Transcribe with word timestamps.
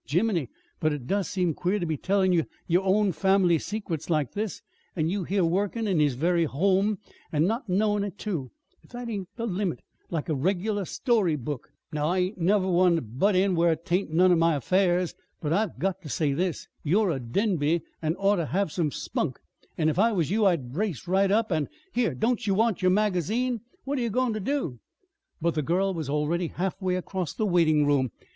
Jiminy! 0.07 0.49
but 0.79 0.91
it 0.91 1.05
does 1.05 1.29
seem 1.29 1.53
queer 1.53 1.77
ter 1.77 1.85
be 1.85 1.95
tellin' 1.95 2.33
ye 2.33 2.43
yer 2.65 2.81
own 2.81 3.11
family 3.11 3.59
secrets 3.59 4.09
like 4.09 4.31
this 4.31 4.63
an' 4.95 5.09
you 5.09 5.23
here 5.23 5.45
workin' 5.45 5.85
in 5.87 5.99
his 5.99 6.15
very 6.15 6.45
home, 6.45 6.97
an' 7.31 7.45
not 7.45 7.69
knowin' 7.69 8.03
it, 8.03 8.17
too. 8.17 8.49
If 8.81 8.89
that 8.93 9.07
ain't 9.09 9.27
the 9.35 9.45
limit 9.45 9.81
like 10.09 10.27
a 10.27 10.33
regular 10.33 10.85
story 10.85 11.35
book! 11.35 11.69
Now, 11.91 12.07
I 12.07 12.17
ain't 12.17 12.39
never 12.39 12.67
one 12.67 12.95
ter 12.95 13.01
butt 13.01 13.35
in 13.35 13.53
where 13.53 13.75
'tain't 13.75 14.09
none 14.09 14.31
of 14.31 14.39
my 14.39 14.55
affairs, 14.55 15.13
but 15.39 15.53
I've 15.53 15.77
got 15.77 16.01
ter 16.01 16.09
say 16.09 16.33
this. 16.33 16.67
You're 16.81 17.11
a 17.11 17.19
Denby, 17.19 17.83
an' 18.01 18.15
ought 18.15 18.37
ter 18.37 18.45
have 18.45 18.71
some 18.71 18.89
spunk; 18.91 19.39
an' 19.77 19.87
if 19.87 19.99
I 19.99 20.13
was 20.13 20.31
you 20.31 20.47
I'd 20.47 20.73
brace 20.73 21.07
right 21.07 21.29
up 21.29 21.51
an' 21.51 21.69
Here, 21.93 22.15
don't 22.15 22.47
ye 22.47 22.53
want 22.53 22.81
yer 22.81 22.89
magazine? 22.89 23.61
What 23.83 23.99
are 23.99 24.01
ye 24.01 24.09
goin' 24.09 24.33
ter 24.33 24.39
do?" 24.39 24.79
But 25.39 25.53
the 25.53 25.61
girl 25.61 25.93
was 25.93 26.09
already 26.09 26.47
halfway 26.47 26.95
across 26.95 27.33
the 27.33 27.45
waiting 27.45 27.85
room. 27.85 28.09